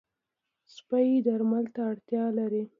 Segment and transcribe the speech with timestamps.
[0.75, 2.63] سپي درمل ته اړتیا لري.